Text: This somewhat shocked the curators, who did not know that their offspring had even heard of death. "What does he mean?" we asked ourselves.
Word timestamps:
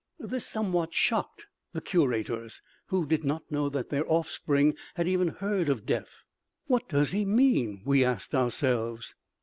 This 0.17 0.47
somewhat 0.47 0.95
shocked 0.95 1.45
the 1.73 1.79
curators, 1.81 2.63
who 2.87 3.05
did 3.05 3.23
not 3.23 3.51
know 3.51 3.69
that 3.69 3.89
their 3.89 4.11
offspring 4.11 4.75
had 4.95 5.07
even 5.07 5.27
heard 5.27 5.69
of 5.69 5.85
death. 5.85 6.23
"What 6.65 6.89
does 6.89 7.11
he 7.11 7.23
mean?" 7.23 7.83
we 7.85 8.03
asked 8.03 8.33
ourselves. 8.33 9.13